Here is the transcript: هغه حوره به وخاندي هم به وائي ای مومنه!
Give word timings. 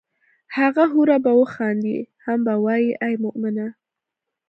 هغه 0.57 0.83
حوره 0.93 1.17
به 1.25 1.31
وخاندي 1.41 1.97
هم 2.25 2.39
به 2.45 2.53
وائي 2.63 2.89
ای 3.05 3.15
مومنه! 3.23 3.67